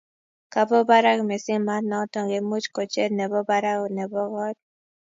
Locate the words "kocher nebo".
2.75-3.39